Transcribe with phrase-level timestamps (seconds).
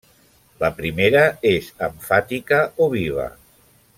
[0.63, 1.21] La primera
[1.51, 3.31] és emfàtica, o viva.